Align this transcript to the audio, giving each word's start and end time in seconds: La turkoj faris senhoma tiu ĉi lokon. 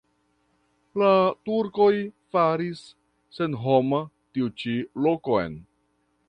La 1.01 1.09
turkoj 1.49 1.91
faris 2.35 2.81
senhoma 3.41 4.01
tiu 4.39 4.51
ĉi 4.63 4.75
lokon. 5.09 5.61